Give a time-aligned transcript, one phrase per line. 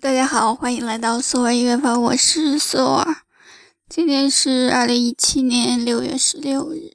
[0.00, 3.22] 大家好，欢迎来到索尔音乐坊，我是索尔。
[3.88, 6.92] 今天是二零一七年六月十六日，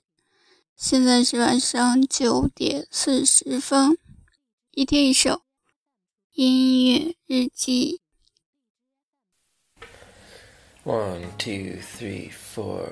[0.75, 3.97] 现在是晚上九点四十分。
[4.71, 5.41] 一天一首
[6.33, 8.01] 音乐日记。
[10.83, 12.91] One, two, three, four.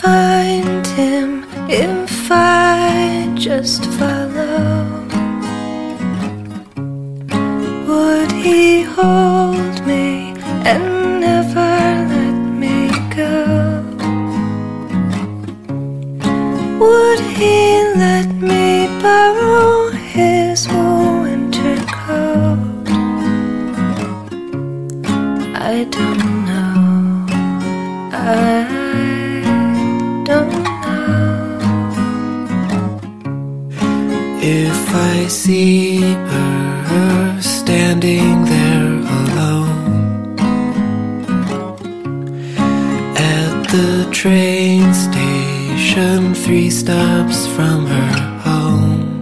[0.00, 4.19] Find him, if I just follow,
[44.10, 49.20] train station, three stops from her home,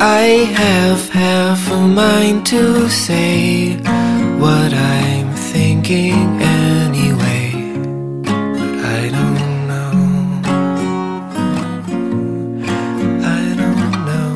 [0.00, 3.76] I have half a mind to say
[4.38, 7.52] what I'm thinking anyway,
[8.22, 9.92] but I don't know.
[13.38, 14.32] I don't know.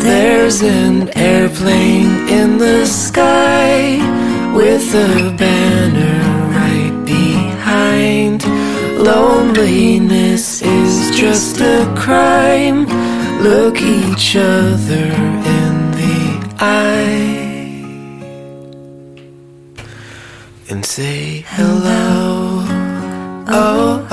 [0.00, 4.11] There's an airplane in the sky
[4.54, 8.44] with a banner right behind.
[8.98, 12.86] Loneliness is just a crime.
[13.42, 15.06] Look each other
[15.58, 17.42] in the eye
[20.70, 22.64] and say hello.
[23.48, 24.06] Oh,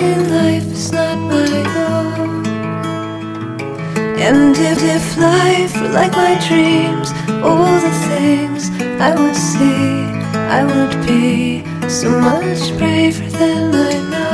[0.00, 1.56] that life is not my
[1.88, 2.46] own.
[4.18, 7.10] And if, if life were like my dreams,
[7.42, 8.70] all the things
[9.00, 10.04] I would see,
[10.58, 14.25] I would be so much braver than I know.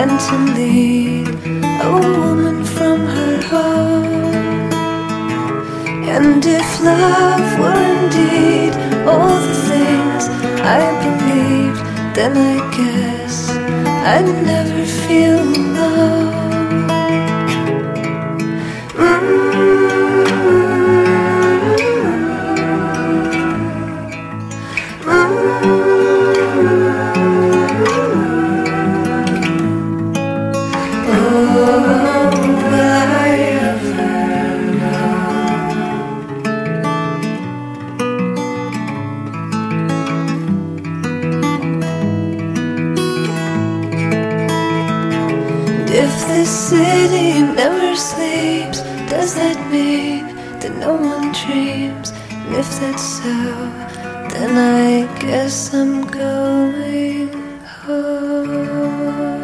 [0.00, 1.28] And to lead
[1.86, 4.72] a woman from her home.
[6.14, 8.72] And if love were indeed
[9.08, 10.22] all the things
[10.76, 11.80] I believed,
[12.16, 13.50] then I guess
[14.12, 16.33] I'd never feel alone.
[52.84, 53.32] That's so,
[54.32, 57.32] then I guess I'm going
[57.82, 59.43] home.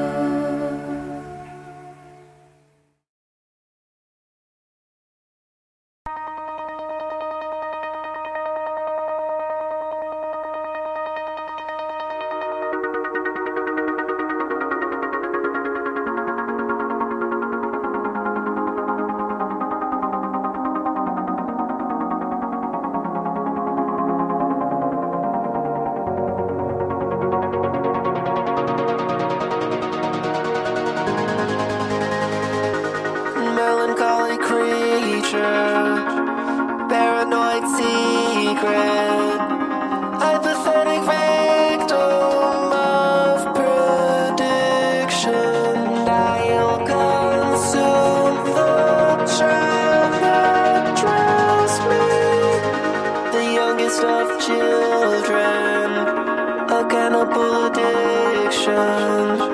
[57.42, 59.49] addiction.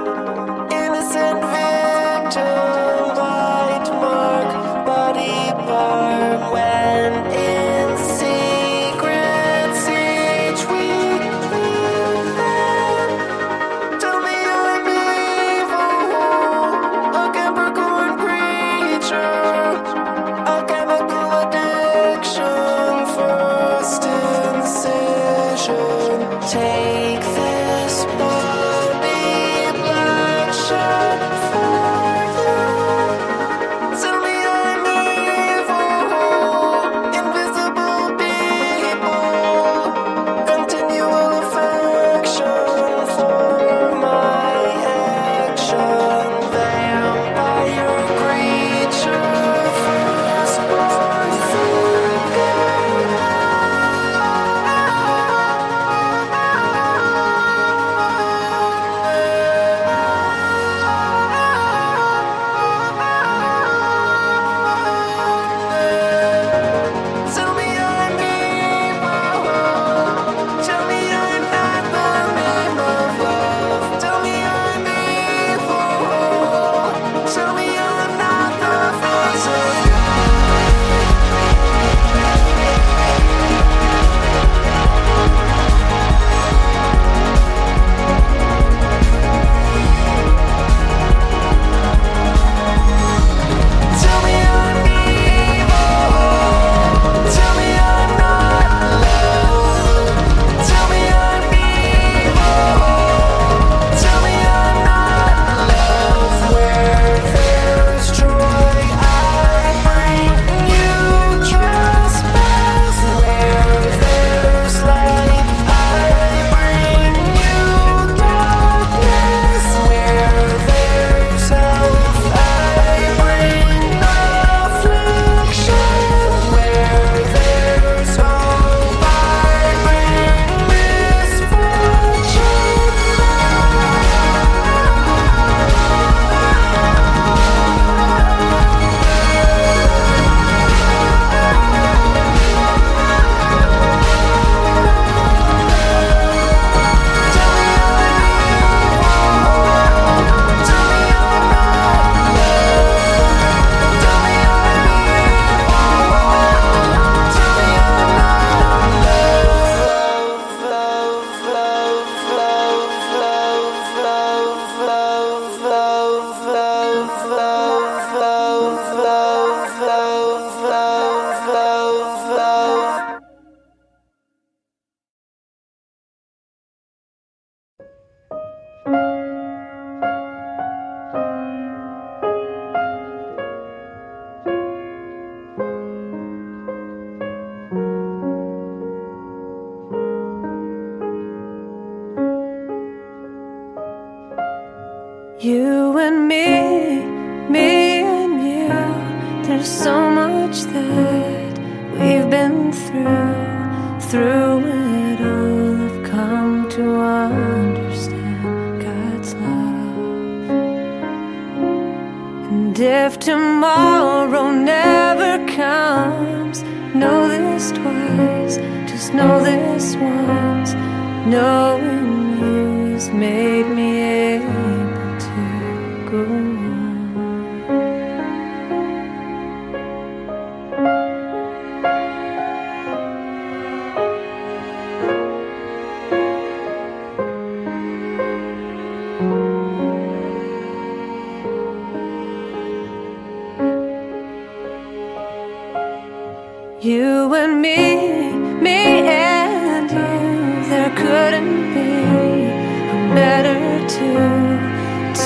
[221.26, 221.75] No.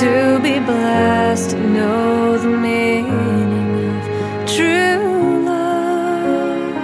[0.01, 4.07] to be blessed and know the meaning of
[4.47, 6.75] true love.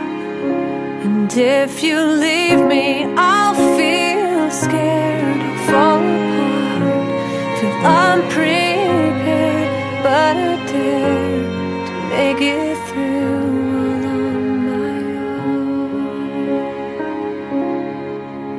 [1.03, 7.73] And if you leave me, I'll feel scared, I'll fall apart, feel
[8.05, 9.71] unprepared,
[10.03, 10.39] but I
[10.71, 11.43] dare
[11.87, 13.81] to make it through.
[13.81, 15.01] All on my
[15.39, 16.61] own.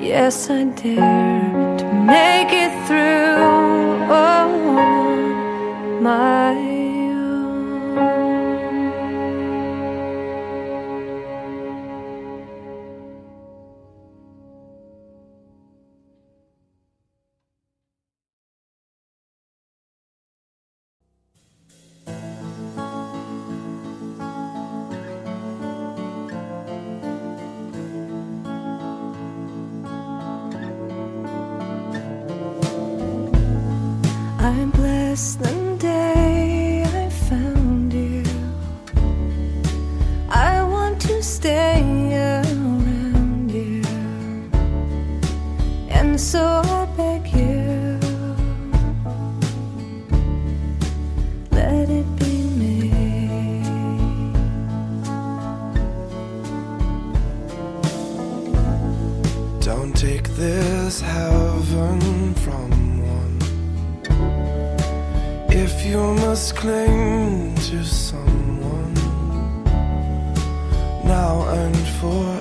[0.01, 3.26] Yes, I dare to make it through
[6.07, 7.97] my own.
[34.39, 35.66] I'm blessed.
[59.97, 62.69] take this heaven from
[63.01, 63.39] one
[65.49, 68.93] if you must cling to someone
[71.03, 72.36] now and for.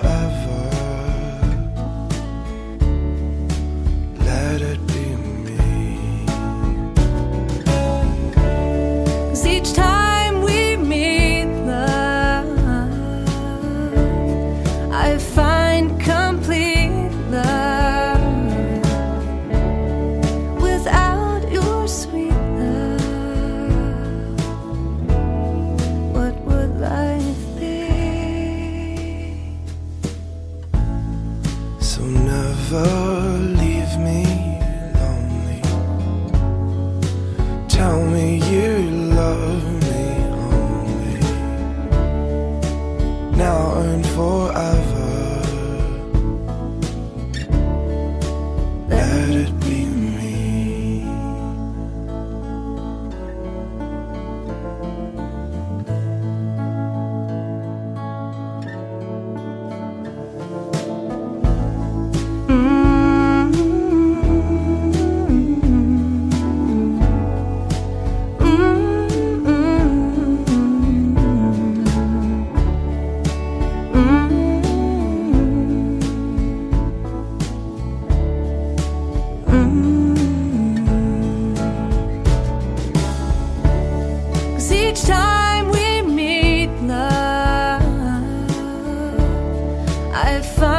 [90.37, 90.76] If I